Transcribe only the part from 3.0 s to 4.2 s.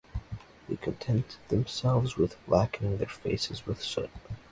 faces with soot.